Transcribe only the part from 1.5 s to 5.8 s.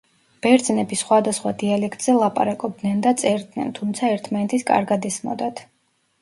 დიალექტზე ლაპარაკობდნენ და წერდნენ, თუმცა ერთმანეთის კარგად ესმოდათ.